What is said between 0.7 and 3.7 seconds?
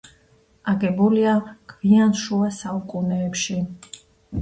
აგებულია გვიან შუა საუკუნეებში.